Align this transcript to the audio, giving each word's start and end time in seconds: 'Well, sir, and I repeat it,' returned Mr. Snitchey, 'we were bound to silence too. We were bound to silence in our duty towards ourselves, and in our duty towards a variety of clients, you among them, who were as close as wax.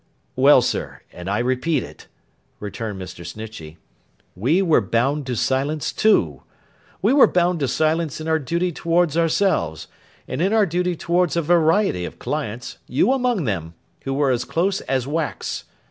'Well, 0.35 0.63
sir, 0.63 1.01
and 1.13 1.29
I 1.29 1.37
repeat 1.37 1.83
it,' 1.83 2.07
returned 2.59 2.99
Mr. 2.99 3.23
Snitchey, 3.23 3.77
'we 4.35 4.63
were 4.63 4.81
bound 4.81 5.27
to 5.27 5.35
silence 5.35 5.93
too. 5.93 6.41
We 7.03 7.13
were 7.13 7.27
bound 7.27 7.59
to 7.59 7.67
silence 7.67 8.19
in 8.19 8.27
our 8.27 8.39
duty 8.39 8.71
towards 8.71 9.15
ourselves, 9.15 9.85
and 10.27 10.41
in 10.41 10.53
our 10.53 10.65
duty 10.65 10.95
towards 10.95 11.35
a 11.35 11.43
variety 11.43 12.03
of 12.05 12.17
clients, 12.17 12.79
you 12.87 13.13
among 13.13 13.43
them, 13.43 13.75
who 14.03 14.15
were 14.15 14.31
as 14.31 14.43
close 14.43 14.81
as 14.89 15.05
wax. 15.05 15.65